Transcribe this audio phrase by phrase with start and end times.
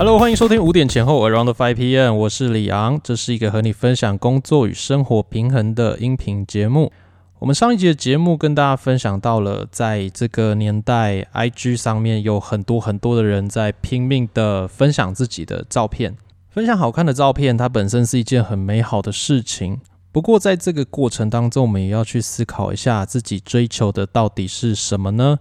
[0.00, 6.90] Hello，欢迎收听五点前后 Around Five PM，我是李昂，这是一个和你分享工作与生活平衡的音频节目。
[7.38, 16.16] 我们上一集的节目跟大家分享到了，在这个年代，IG 上面有很多很多的人在拼命的分享自己的照片，
[16.48, 19.82] 分享好看的照片，它本身是一件很美好的事情。
[20.10, 25.38] 不过在这个过程当中，我们也要去思考一下，自己追求的到底是什么呢？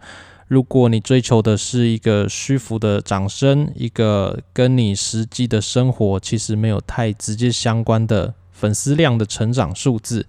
[0.49, 10.25] 如果你追求的是一个虚浮的掌声，一个跟你实际的生活其实没有太直接相关的粉丝量的成长数字，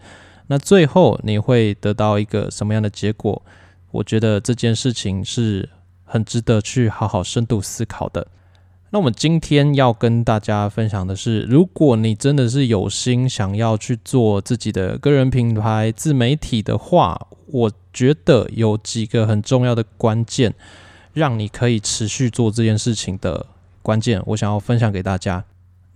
[0.49, 3.43] 那最后你会得到一个什么样的结果？
[3.93, 5.67] 我觉得这件事情是
[6.05, 8.27] 很值得去好好深度思考的。
[8.91, 20.55] 那我们今天要跟大家分享的是，如果你真的是有心想要去做自己的个人品牌自媒体的话，我觉得有几个很重要的关键，
[21.13, 23.47] 让你可以持续做这件事情的
[23.83, 25.45] 关键，我想要分享给大家。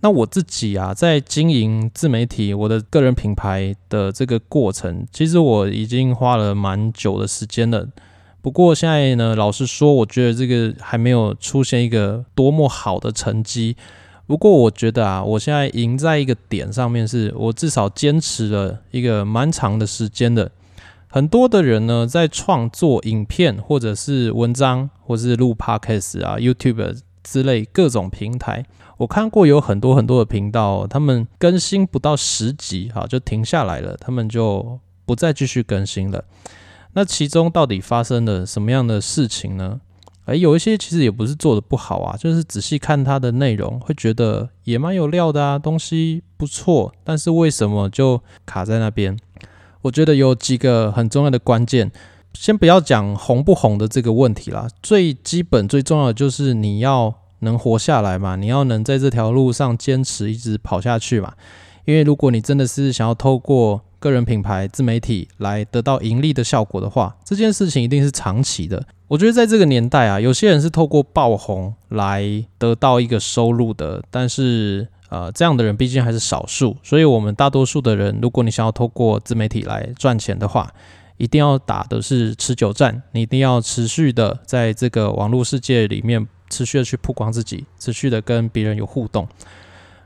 [0.01, 7.87] 那我自己啊，在经营自媒体、我的个人品牌的这个过程，其实我已经花了蛮久的时间了。
[8.41, 13.75] 不过现在呢，老实说，我觉得这个还没有出现一个多么好的成绩。
[14.27, 20.51] 不过我觉得啊，我现在赢在一个点上面，是我至少坚持了一个蛮长的时间的。
[21.15, 28.65] 很多的人呢，在创作影片或者是文章，或者是录 podcast 啊、YouTube 之类各种平台，
[28.97, 36.21] 我看过有很多很多的频道，他们更新不到十集，哈，就停下来了，他们就不再继续更新了。
[36.91, 39.79] 那其中到底发生了什么样的事情呢？
[40.25, 49.17] 而有一些其实也不是做的不好啊，就是仔细看它的内容，会觉得也蛮有料的啊，东西不错，但是为什么就卡在那边？
[49.85, 51.91] 我觉得有几个很重要的关键，
[52.33, 61.33] 先不要讲红不红的这个问题啦，最基本最重要的就是你要能活下来嘛，你要能在这条路上坚持一直跑下去嘛。
[61.85, 68.83] 因为如果你真的是想要透过个人品牌自媒体来得到盈利的效果的话，这件事情一定是长期的。
[69.07, 74.87] 我觉得在这个年代啊，有些人是透过爆红来得到一个收入的，但是。
[75.09, 80.71] 呃，这样的人毕竟还是少数，所以我们大多数的人，如果你想要透过自媒体来赚钱的话，
[81.17, 89.27] 一定要打的是持久战，你一定要持续的在这个网络世界里面持续的去曝光自己，持续的跟别人有互动。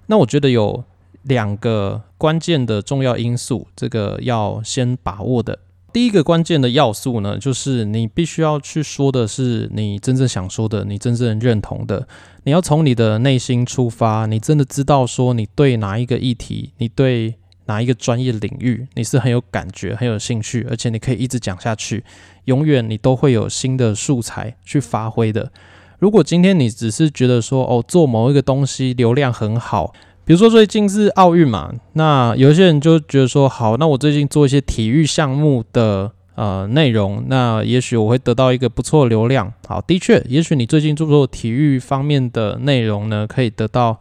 [0.07, 0.83] 那我觉得有
[1.23, 5.57] 两个关键的重要因素，这个要先把握的。
[5.91, 12.07] 第一个关键的要素呢，就是你必须要去说的是你真正想说的，你真正认同的。
[12.43, 17.35] 你要从你的内心出发，你真的知道说你对哪一个议题，你对
[17.65, 22.03] 哪一个专业领域，你是很有感觉、很有兴趣，而且你可以一直讲下去，
[22.45, 25.51] 永远你都会有新的素材去发挥的。
[25.97, 29.93] 如果今天你只是觉得说哦，做某一个东西流量很好。
[30.29, 39.51] 比如说最近是奥运嘛，那有些人就觉得说好，那我最近做一些体育项目的呃内容，那也许我会得到一个不错的流量。
[39.67, 43.99] 好，的确，也许你最近做做体育方面的内容呢，可以得到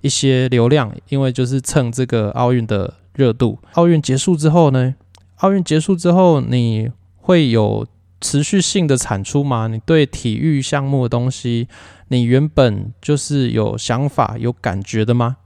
[0.00, 3.60] 一些流量，因为就是蹭这个奥运的热度。
[3.74, 4.96] 奥运结束之后呢，
[5.36, 7.86] 奥运结束之后你会有
[8.20, 9.68] 持续性的产出吗？
[9.68, 11.68] 你对体育项目的东西，
[12.08, 15.36] 你原本就是有想法、有感觉的吗？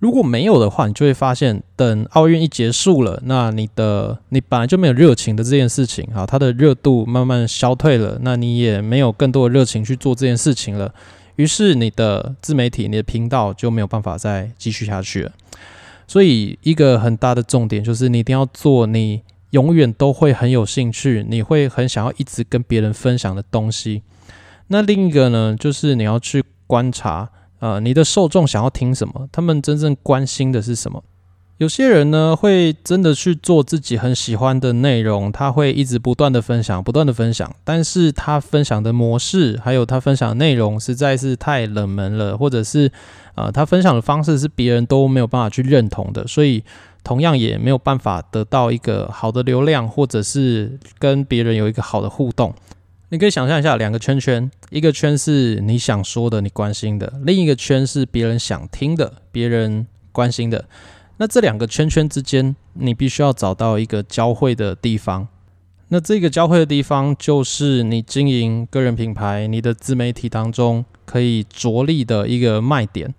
[0.00, 10.94] 如果没有的话，你就会发现，等奥运一结束了，那你的你本来就没有热情的这件事情，哈，它的热度慢慢消退了，那你也没有更多的热情去做这件事情了，
[11.36, 15.32] 于是你的自媒体、你的频道就没有办法再继续下去了。
[16.08, 24.00] 所以，一个很大的重点就是，你一定要做你永远都会很有兴趣、你会很想要一直跟别人分享的东西。
[24.68, 27.28] 那另一个呢，就是你要去观察。
[27.60, 29.28] 呃，你的受众想要听什么？
[29.30, 31.02] 他们真正关心的是什么？
[31.58, 42.90] 有些人呢，会真的去做自己很喜欢的内容，他会一直不断的分享，不断的分享，但是他分享的模式，还有他分享的内容实在是太冷门了，或者是
[43.34, 46.64] 呃，他分享的方式是别人都没有办法去认同的，所以
[47.04, 52.54] 同样也没有办法得到一个好的流量，或者是跟别人有一个好的互动。
[53.12, 60.64] 你可以想象一下，两个圈圈，一个圈是你想说的、你关心的，另一个圈是别人想听的、别人关心的。
[61.16, 65.26] 那这两个圈圈之间，你必须要找到一个交汇的地方。
[65.88, 73.12] 那这个交汇的地方，就是你经营个人品牌、你的自媒体当中可以着力的一个卖点。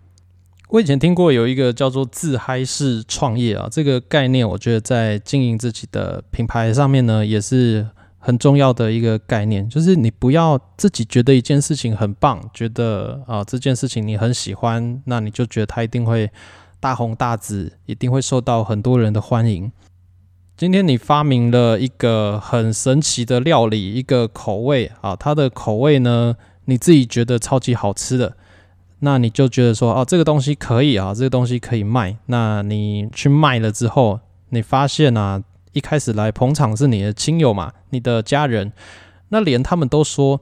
[0.70, 7.88] 我以前听过有一个叫做“自嗨式创业”啊，这个概念，我觉得在经营自己的品牌上面呢，也是。
[8.24, 16.30] 很重要的一个概念，就是你不要自己觉得一件事情很棒，觉得啊这件事情你很喜欢，那你就觉得它一定会
[16.80, 19.72] 大红大紫，一定会受到很多人的欢迎。
[20.56, 26.36] 今天你发明了一个很神奇的料理，一个口味啊，它的口味呢，
[26.66, 28.38] 你自己觉得超级好吃的，
[29.00, 32.16] 那你就觉得说，哦，这个东西可以啊，这个东西可以卖。
[32.28, 34.20] 那你去卖了之后，
[34.50, 35.42] 你发现啊，
[35.74, 38.72] 一开始来捧场是你的亲友嘛，你的家人，
[39.30, 40.40] 那连他们都说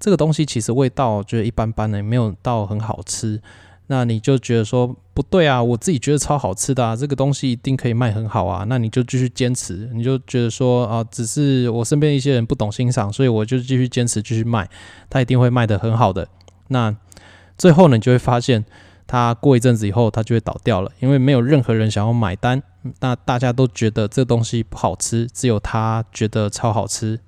[0.00, 3.40] 这个东西其实味道觉得一般般的，没有到很好吃。
[3.90, 8.64] 那你就觉得说不对啊，我自己觉得超好吃的啊，这个东西一定可以卖很好啊。
[8.68, 14.68] 那你就继续坚持，你就觉得说啊，只是我身边一些人不懂欣赏，所以我就继续坚持继续卖，
[15.08, 16.28] 它一定会卖得很好的。
[16.68, 16.94] 那
[17.56, 18.62] 最后呢，你就会发现，
[19.08, 22.62] 它过一阵子以后，它就会倒掉了，因为没有任何人想要买单。
[23.00, 27.18] 那大家都觉得这东西不好吃，只有他觉得超好吃，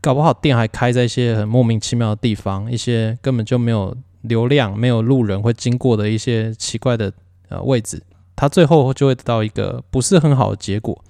[0.00, 3.96] 搞不好店还开在一些很莫名其妙的地方，一些根本就没有。
[4.22, 7.10] 流量没有路人会经过的一些奇怪的
[7.48, 8.02] 呃位置，
[8.36, 11.02] 它最后就会得到一个不是很好的结果，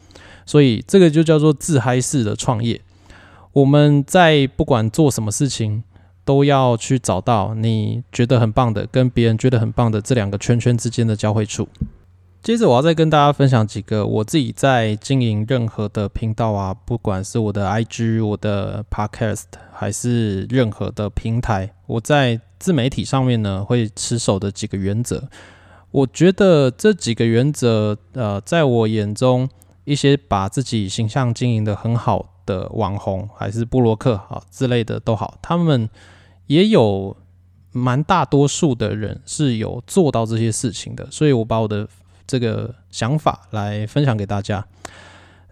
[0.47, 2.81] 所以这个就叫做自嗨式的创业。
[3.51, 5.83] 我们在不管做什么事情，
[6.25, 11.69] 都要去找到你觉得很棒的，跟别人觉得很棒的这两个圈圈之间的交汇处。
[12.43, 25.29] 接着我要再跟大家分享几个我自己在经营任何的频道啊，不管是我的 IG、我的 Podcast，还是任何的平台，我在自媒体上面呢会持守的几个原则。
[25.91, 29.47] 我觉得这几个原则，呃，在我眼中，
[29.85, 35.89] 一些把自己形象经营的很好的网红，还是布洛克啊之类的都好，他们
[36.47, 37.17] 也有
[37.73, 41.89] 蛮大多数的人是有做到这些事情的，所以我把我的。
[42.27, 44.65] 这个想法来分享给大家。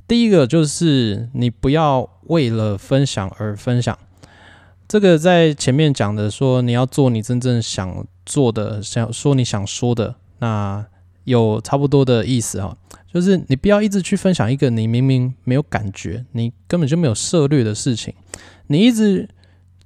[0.07, 3.99] 第一个就是你不要为了分享而分享。
[4.87, 10.87] 这个在前面讲的说你要做你真正想做的，想说你想说的，那
[11.25, 12.77] 有差不多的意思哈。
[13.19, 18.15] 就是你不要一直去分享一个你明明没有感觉，你根本就没有涉略的事情。
[18.69, 19.29] 你一直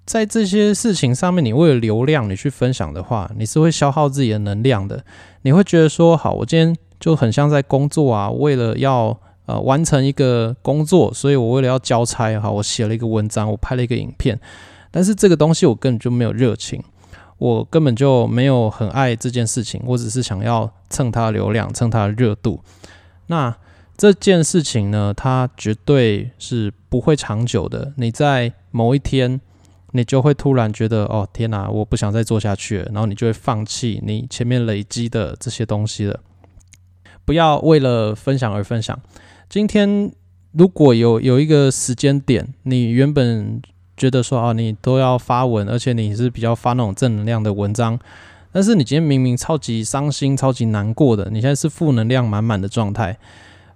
[0.05, 5.03] 在这些事情上面，你为了流量你去分享的话，你是会消耗自己的能量的。
[5.43, 14.39] 你会觉得说，好，我今天就很像在工作啊，为了要呃完成一个工作，所以我为了要交差，哈，我写了一个文章，我拍了一个影片，
[14.91, 16.83] 但是这个东西我根本就没有热情，
[17.39, 22.61] 我根本就没有很爱这件事情，我只是想要蹭它流量，蹭它的热度。
[23.27, 23.57] 那
[23.97, 27.93] 这件事情呢，它绝对是不会长久的。
[27.97, 29.41] 你在某一天。
[29.95, 36.19] 你就会突然觉得，哦天哪，我不想再做下去了，然后你就会放弃你前面累积的这些东西了。
[37.27, 38.99] 不要为了分享而分享。
[39.51, 40.11] 今天
[40.53, 43.61] 如果有有一个时间点，你原本
[43.95, 47.99] 觉得说啊，你都要发文，而且你是比较发那种正能量的文章，
[48.53, 53.19] 但是你今天明明超级伤心、超级难过的，你现在是负能量满满的状态，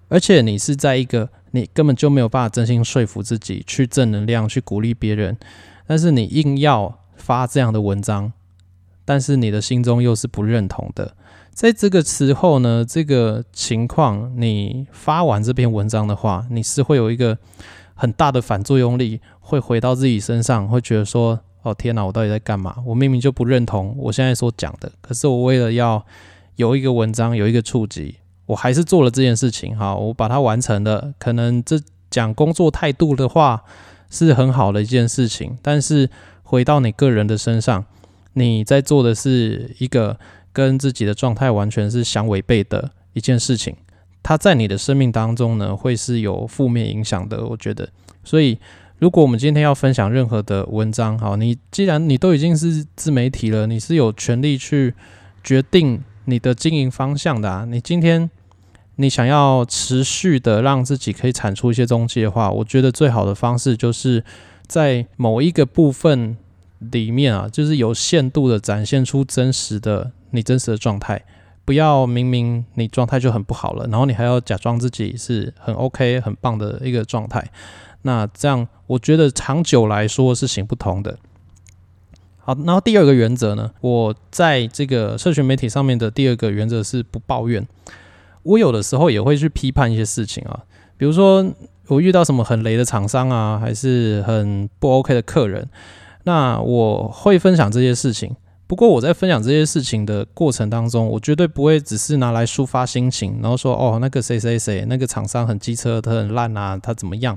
[0.09, 5.37] 而且你是在一个你根本就没有办法真心说服自己去正能量、去鼓励别人。
[5.87, 8.33] 但是你硬要发这样的文章，
[9.05, 11.15] 但是你的心中又是不认同的，
[11.51, 17.39] 在这个时候呢，这个情况，你发完这篇文章的话，你是会有一个
[17.95, 22.77] 很大的反作用力，会回到自己身上，会觉得说：哦天哪，我到底在干嘛？
[22.87, 26.05] 我明明就不认同我现在所讲的，可是我为了要
[26.57, 29.77] 有一个文章，有一个触及，我还是做了这件事情。
[29.77, 31.13] 哈，我把它完成了。
[31.19, 31.81] 可能这
[32.11, 33.63] 讲工作态度的话。
[34.09, 36.09] 是很好的一件事情，但是
[36.45, 37.85] 回到你个人的身上，
[38.35, 40.17] 你在做的是一个
[40.53, 43.75] 跟自己的状态完全是相违背的一件事情，
[44.23, 47.45] 它在你的生命当中呢，会是有负面影响的。
[47.47, 47.89] 我觉得，
[48.23, 48.57] 所以
[48.99, 54.95] 如果我们今天要分享任何的文章，好，你既然你都已经是自媒体了，你是有权利去
[55.43, 58.31] 决定你的经营方向的啊，你今天。
[58.99, 64.25] 你想要持续的让自己可以产出一些东西的话，我觉得最好的方式就是
[64.67, 66.35] 在某一个部分
[66.79, 71.23] 里面啊，就是有限度的展现出真实的你真实的状态，
[71.67, 77.47] 不要明明你状态就很不好了，然后你还要假装自己是很 OK 很棒的一个状态，
[78.07, 81.19] 那这样我觉得长久来说是行不通的。
[82.39, 87.67] 好，然后第二个原则呢，我在这个社群媒体上面的第二个原则是不抱怨。
[88.45, 90.63] 我有的时候也会去批判一些事情啊，
[90.97, 91.45] 比如说
[91.89, 95.69] 我遇到什么很雷的厂商啊，还是很不 OK 的客人，
[96.23, 98.35] 那我会分享这些事情。
[98.69, 107.37] 不过我在分享这些事情的过程当中，我绝对不会只是拿来抒发心情，然后说哦那个谁谁谁那个厂商很机车，他很烂啊，他怎么样？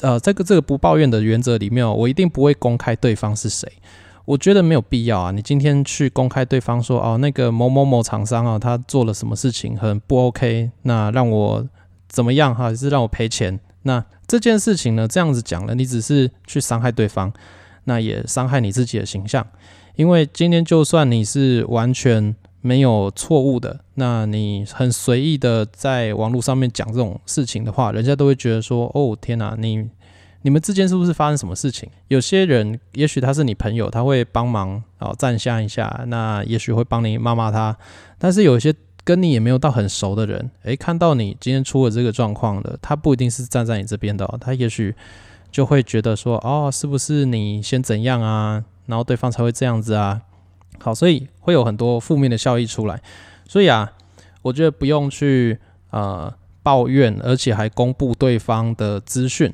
[0.00, 3.70] 呃，这个这个不抱怨的原则里面，我一定不会公开对方是谁。
[4.24, 5.30] 我觉得没有必要啊！
[5.32, 11.68] 你今天去公开对方说哦，那个某某某厂商啊，他做了什么事情很不 OK，那让我
[12.08, 12.64] 怎么样哈？
[12.64, 13.58] 还是让我赔钱？
[13.82, 17.32] 那这件事情呢，这样子讲了，你只是去伤害对方，
[17.84, 19.44] 那也伤害你自己的形象。
[19.96, 29.90] 因为今天就算你是完全没有错误的，那你很随意的在网络上面讲这种事情的话，人家都会觉得说哦，天哪，你。
[30.44, 31.88] 你们之间是不是发生什么事情？
[32.08, 37.76] 有些人也许他是你朋友，他会帮忙啊，站下一下，那也许会帮你骂骂他。
[38.18, 44.92] 但是有些跟你也没有到很熟的人，诶，看到你今天出了这个状况的，他不一定是站在你这边的，他也许
[45.52, 50.22] 就会觉得说，哦，是不是你先怎样啊，然后对方才会这样子啊？
[50.78, 53.00] 好，所以会有很多负面的效益出来。
[53.48, 53.92] 所以啊，
[54.42, 55.58] 我觉得不用去
[55.90, 59.52] 呃抱怨，而且还公布对方的资讯。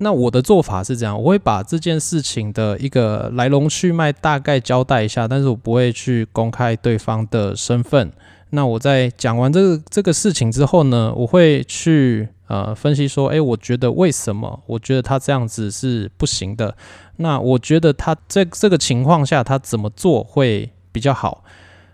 [0.00, 8.12] 那我的做法是这样，我会把这件事情的一个来龙去脉大概交代一下，但是我不会去公开对方的身份。
[8.50, 14.60] 那我在讲完这个这个事情之后呢，我会去呃分析说，诶，我觉得为什么？
[14.66, 16.76] 我觉得他这样子是不行的。
[17.16, 21.44] 那我觉得他在这个情况下，他怎么做会比较好？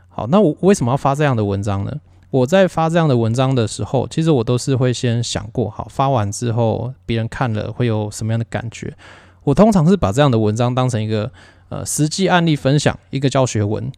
[0.09, 1.93] 好，那我为什么要发这样的文章呢？
[2.31, 8.93] 我在发这样的文章的时候，其实我都是会先想过，好发完之后别人看了会有什么样的感觉。
[9.45, 11.31] 我通常是把这样的文章当成一个
[11.69, 13.91] 呃实际案例分享，一个教学文。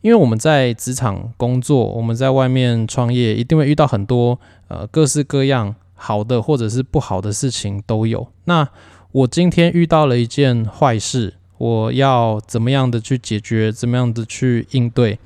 [0.00, 4.38] 因为我们在职场工作，我们在外面创业，一定会遇到很多
[4.68, 8.28] 呃各式各样好的或者是不好的事情都有。
[8.44, 8.68] 那
[9.10, 13.72] 我今天遇到了一件坏事，我要怎么样的去解决？
[13.72, 15.18] 怎么样的去应对？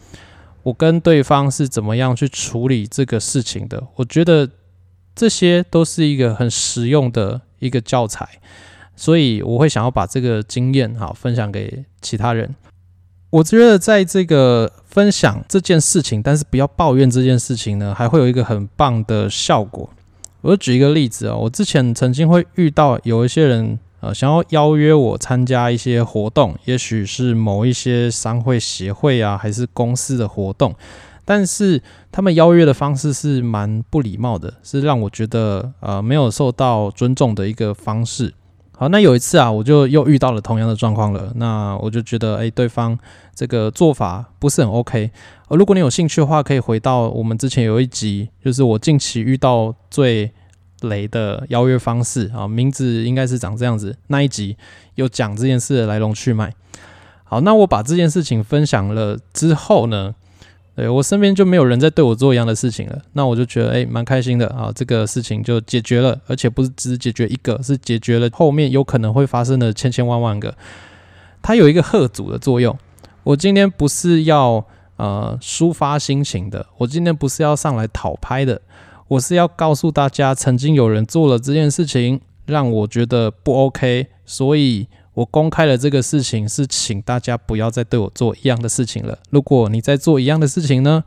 [0.63, 3.83] 我跟对方是怎么样去处理这个事情的？
[3.97, 4.49] 我觉得
[5.15, 8.27] 这些都是一个很实用的一个教材，
[8.97, 12.55] 所以我会想要把这个经验哈分享给其他人。
[13.33, 19.89] 我觉得在这个分享这件事情，但是不要抱怨这件事情呢，还会有一个很棒的效果。
[20.43, 23.79] 我举一个例子啊，我之前曾经会遇到有一些人。
[24.03, 30.75] 呃，想要邀约我参加一些活动，也许是某一些商会协会啊，还是公司的活动，
[31.25, 38.35] 但是他们邀约的方式是蛮不礼貌的，是让我觉得呃没有受到尊重的一个方式。
[38.77, 42.99] 好，那有一次啊，我就又遇到了同样的状况了，那我就觉得哎，对方
[43.35, 45.11] 这个做法不是很 OK。
[45.49, 50.33] 呃，如果你有兴趣的话，可以回到我们之前有一集，就是我近期遇到最。
[50.83, 53.97] 雷的邀约方式啊，名字应该是长这样子。
[54.09, 54.57] 那一集
[54.97, 56.53] 有讲这件事的来龙去脉。
[57.23, 60.13] 好，那我把这件事情分享了之后呢，
[60.75, 62.99] 对我身边就没有人在对我做一样的事情了。
[63.13, 70.55] 那我就觉得哎，蛮开心的啊，这个事情就解决了，而且不是只解决一个，是解决了后面有可能会发生的千千万万个。
[71.43, 72.77] 它有一个贺组的作用。
[73.25, 74.65] 我今天不是要
[74.97, 78.61] 呃抒发心情的，我今天不是要上来讨拍的。
[79.09, 89.19] 我是要告诉大家，曾经有人做了这件事情，让我觉得不 OK，所以我公开了这个事情，是请大家不要再对我做一样的事情了。
[89.31, 91.05] 如果你在做一样的事情呢，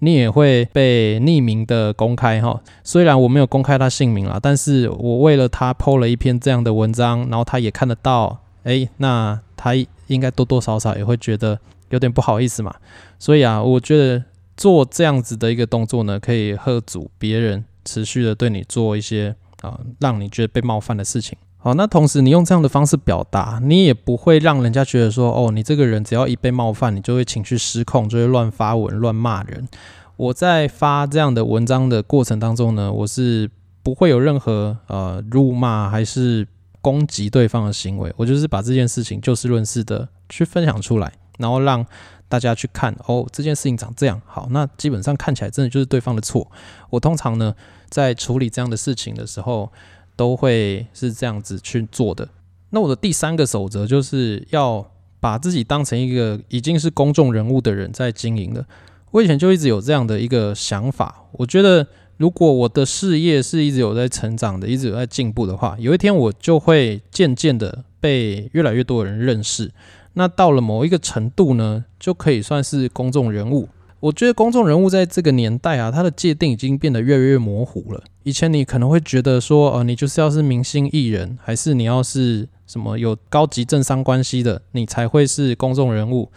[0.00, 2.60] 你也会被匿名的公开哈。
[2.84, 9.74] 虽然我没有公开他姓名了，但是我为了他 PO 了一篇这样的文章，然后他也看得到，诶，那他
[10.06, 11.58] 应该多多少少也会觉得
[11.90, 12.74] 有点不好意思嘛。
[13.18, 14.24] 所以啊，我觉得。
[14.56, 21.36] 做这样子的一个动作呢，可以喝阻别人持续的对你做一些啊，让你觉得被冒犯的事情。
[21.58, 29.68] 好，那同时你用这样的方式表达，你也不会让人家觉得说，哦，你这个人只要一被冒犯，你就会情绪失控，就会乱发文、乱骂人。
[30.16, 33.50] 我在发这样的文章的过程当中呢，我是
[33.82, 36.46] 不会有任何呃辱骂还是
[36.80, 41.84] 攻击对方的行为，我就是把这件事情就事论事的去分享出来，然后让。
[42.28, 46.50] 大家去看哦，这件事情长这样好，那基本上看起来真的就是对方的错。
[46.90, 47.54] 我通常呢，
[47.88, 49.70] 在处理这样的事情的时候，
[50.16, 52.28] 都会是这样子去做的。
[52.70, 58.66] 那我的第三个守则就是要把自己当成一个已经是公众人物的人在经营的。
[59.12, 69.70] 我以前就一直有这样的一个想法，我觉得如果我的事业是一直有在成长的，一直有在进步的话，有一天我就会渐渐的被越来越多的人认识。
[70.14, 73.68] 那到了某一个程度呢，就可以算是公众人物。
[74.06, 78.00] 我觉得公众人物在这个年代啊，它的界定已经变得越来越模糊了。
[78.22, 86.30] 以前你可能会觉得说，呃，你就是要是明星艺人，还是你要是什么有高级政商关系的，你才会是公众人物。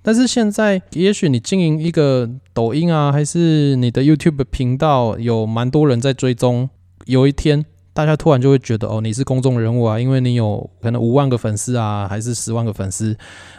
[0.00, 6.70] 但是现在，也许你经营一个抖音啊，还是你的 YouTube 频道有蛮多人在追踪，
[7.04, 13.14] 有一天大家突然就会觉得哦，你是公众人物啊，因为你有可能五万个粉丝啊，还是十万个粉丝，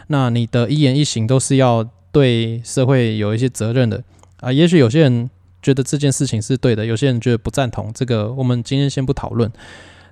[0.08, 4.04] 那你的一言一行都是要对社会有一些责任的
[4.38, 4.52] 啊。
[4.52, 5.28] 也许有些人
[5.60, 9.50] 觉得这件事情是对的，有些人觉得不赞同，这个我们今天先不讨论。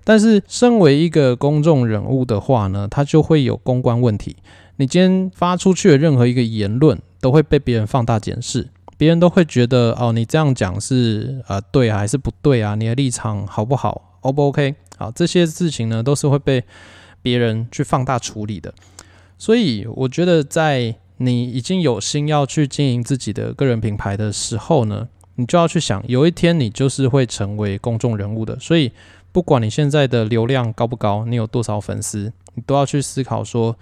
[0.02, 4.35] 但是，身为一个公众人物的话呢，他就会有公关问题。
[4.76, 12.75] 你今天发出去的任何一个言论，都会被别人放大检视，别人都会觉得哦，你这样讲是呃对还是不对啊？
[12.75, 14.75] 你的立场好不好？O 不 OK？
[14.97, 16.64] 好，这些事情呢，都是会被
[17.21, 18.73] 别人去放大处理的。
[19.37, 28.58] 所以，我觉得在你已经有心要去经营自己的个人品牌的时候呢，你就要去想，有一天你就是会成为公众人物的。
[28.58, 28.92] 所以。
[29.32, 33.76] 不管你现在的流量高不高，你有多少粉丝，你都要去思考说，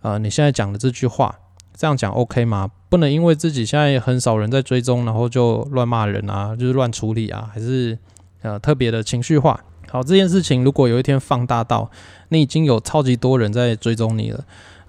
[0.00, 1.40] 呃，你现在讲的这句话，
[1.76, 2.70] 这样讲 OK 吗？
[2.88, 7.98] 不能因为自己现在很少人在追踪，然后就乱骂人啊，就是乱处理啊，还是
[8.40, 9.62] 呃特别的情绪化。
[9.90, 11.90] 好，这件事情如果有一天放大到
[12.30, 14.42] 你已经有超级多人在追踪你了，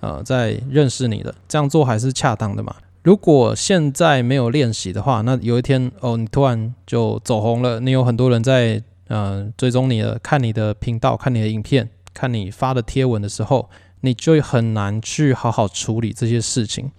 [0.05, 2.75] 呃，在认识你的，这样做还是恰当的嘛？
[3.01, 8.83] 如果现在没有练习的话，那有一天哦，你突然就走红了，你有很多人在。
[9.07, 13.69] 嗯，追踪你的，看你的频道，看你的影片，看你发的贴文的时候，
[14.01, 16.89] 你就很难去好好处理这些事情。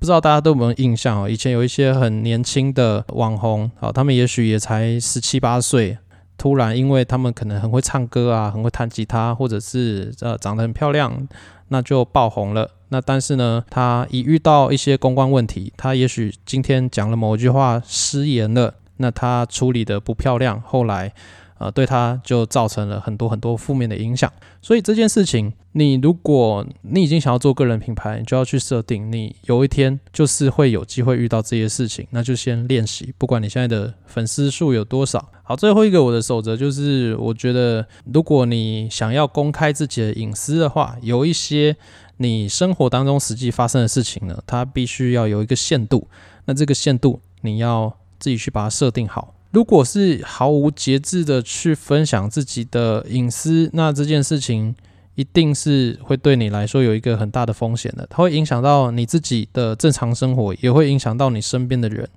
[0.00, 1.30] 不知道大家都有没有印象哦？
[1.30, 5.96] 以前有一些很年轻的网红，好，他们也许也才十七八岁，
[6.38, 11.28] 突然因为他们可能很会唱歌啊，很会弹吉他，或者是呃长得很漂亮，
[11.68, 12.70] 那就爆红了。
[12.88, 18.72] 那但是呢，他一遇到一些公关问题，他也许今天讲了某一句话失言了。
[19.00, 21.12] 那他处理的不漂亮，后来，
[21.58, 24.32] 呃，对他就造成了很多很多负面的影响。
[24.62, 33.12] 所以这件事情，你如果你已经想要做个人品牌，你就要去设定，你有一天就是会有机会遇到这些事情，那就先练习。
[33.18, 41.76] 不管你现在的粉丝数有多少，好，最后一个我的守则就是，我觉得如果你想要公开自己的隐私的话，有一些
[42.18, 46.08] 你生活当中实际发生的事情呢，它必须要有一个限度。
[46.44, 47.96] 那这个限度你要。
[48.20, 49.32] 自己去把它设定好。
[49.50, 54.74] 如果是毫无节制的去分享自己的隐私，那这件事情
[55.14, 58.06] 一定是会对你来说有一个很大的风险的。
[58.10, 62.08] 它会影响到你自己的正常生活，也会影响到你身边的人。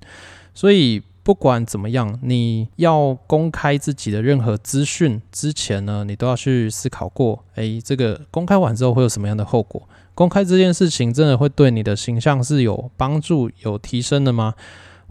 [0.54, 9.82] 所以不管怎么样，你要公开自己的任何资讯之前呢，你都要去思考过：诶，这个公开完之后会有什么样的后果？
[10.14, 14.54] 公开这件事情真的会对你的形象是有帮助、有提升的吗？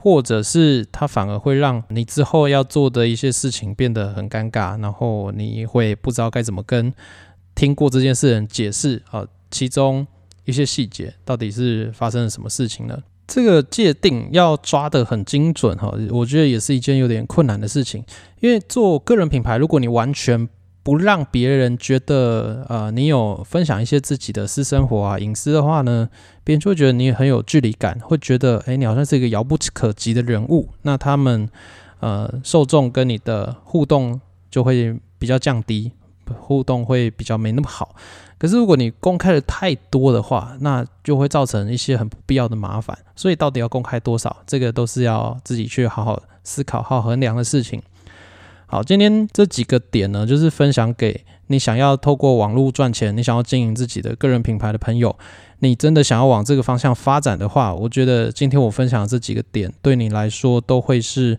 [0.02, 6.90] 或者是它反而会让你之后要做的一些事情变得很尴尬，然后你会不知道该怎么跟
[7.54, 10.06] 听过这件事人解释啊，其中
[10.46, 12.98] 一些细节到底是发生了什么事情呢？
[13.26, 18.02] 这个界定要抓得很精准哈，我觉得也是一件有点困难的事情，
[18.40, 20.48] 因为做个人品牌，如果你完全
[20.82, 26.08] 不让别人觉得，呃，你有分享一些自己的私生活啊、隐私的话呢，
[26.42, 30.70] 别人就会觉得你很有距离感，会觉得，哎，你好像是一个遥不可及的人物。
[30.82, 31.48] 那他们，
[32.00, 35.92] 呃，受众跟你的互动就会比较降低，
[36.38, 37.94] 互动会比较没那么好。
[38.38, 42.96] 可是如果你公开的太多的话，那就会造成一些很不必要的麻烦。
[43.14, 47.82] 所以到底要公开多少，这个都是要自己去好好思考、好好衡量的事情。
[48.72, 55.16] 好，今天这几个点呢，就是分享给你想要透过网络赚钱，你想要经营自己的个人品牌的朋友。
[55.58, 61.36] 你真的想要往这个方向发展的话，我觉得今天我分享的这几个点对你来说都会是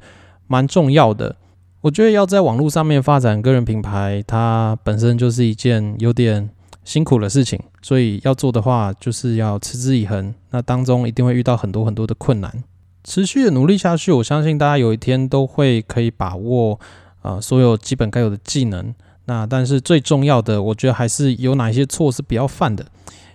[0.48, 1.38] 蛮重要的。
[1.80, 6.50] 我觉得要在网络上面发展个人品牌，它本身就是一件有点
[6.84, 10.36] 辛苦的事情，所以要做的话，就是要持之以恒。
[10.50, 12.62] 那当中一定会遇到很多很多的困难，
[13.06, 16.78] 持续的努力下去，我相信大家有一天都会可以把握。
[17.21, 18.93] 啊，所有基本该有的技能，
[19.25, 22.84] 那但是最重要的，我觉得还是有哪些错是不要犯的。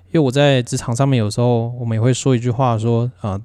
[0.08, 3.40] 因为我在职场上面，有时候我们也会说一句话，说啊，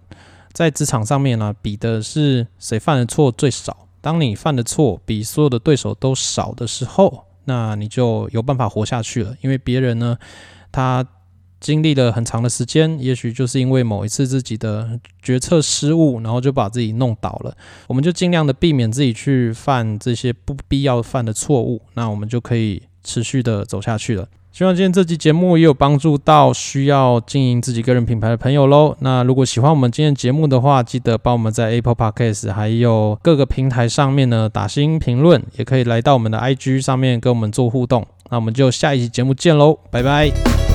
[0.52, 3.88] 在职场上面呢，比的是谁犯的错最少。
[4.02, 9.36] 当你犯的错比所有的对手都少的时候，那你就有办法活下去了。
[9.42, 10.18] 因为别人呢，
[10.72, 11.06] 他。
[11.62, 17.56] 经历了很长的时间，也许就是因为某一次自己的决策失误，然后就把自己弄倒了。
[17.88, 24.28] 我们就尽量的避免自己去犯这些不必要犯的错误，那我们就可以持续的走下去了。
[24.52, 28.98] 希望今天这期节目也有帮助到需要经营自己个人品牌的朋友喽。
[29.00, 38.06] 那如果喜欢我们今天节目的话，记得帮我们在 Apple Podcast 还有各个平台上面呢打新评论，也可以来到我们的 IG 上面跟我们做互动。
[38.30, 40.71] 那我们就下一期节目见喽，拜拜。